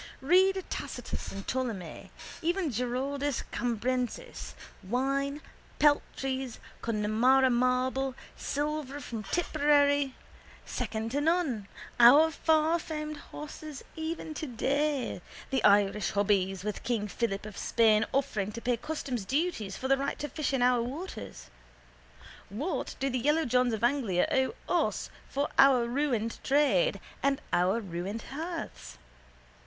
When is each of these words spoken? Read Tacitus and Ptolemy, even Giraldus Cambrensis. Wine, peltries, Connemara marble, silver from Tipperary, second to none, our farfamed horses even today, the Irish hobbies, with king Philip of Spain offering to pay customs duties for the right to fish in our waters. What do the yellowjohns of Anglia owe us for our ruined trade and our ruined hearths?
Read 0.21 0.65
Tacitus 0.67 1.31
and 1.31 1.47
Ptolemy, 1.47 2.09
even 2.41 2.71
Giraldus 2.71 3.43
Cambrensis. 3.51 4.55
Wine, 4.83 5.41
peltries, 5.77 6.57
Connemara 6.81 7.51
marble, 7.51 8.15
silver 8.35 8.99
from 8.99 9.21
Tipperary, 9.21 10.15
second 10.65 11.11
to 11.11 11.21
none, 11.21 11.67
our 11.99 12.31
farfamed 12.31 13.17
horses 13.17 13.83
even 13.95 14.33
today, 14.33 15.21
the 15.51 15.63
Irish 15.63 16.09
hobbies, 16.09 16.63
with 16.63 16.81
king 16.81 17.07
Philip 17.07 17.45
of 17.45 17.55
Spain 17.55 18.03
offering 18.11 18.51
to 18.53 18.59
pay 18.61 18.77
customs 18.77 19.23
duties 19.23 19.77
for 19.77 19.87
the 19.87 19.97
right 19.97 20.17
to 20.17 20.27
fish 20.29 20.51
in 20.51 20.63
our 20.63 20.81
waters. 20.81 21.51
What 22.49 22.95
do 22.99 23.07
the 23.07 23.21
yellowjohns 23.21 23.71
of 23.71 23.83
Anglia 23.83 24.25
owe 24.31 24.55
us 24.87 25.11
for 25.29 25.49
our 25.59 25.85
ruined 25.87 26.39
trade 26.43 26.99
and 27.21 27.39
our 27.53 27.79
ruined 27.79 28.23
hearths? 28.33 28.97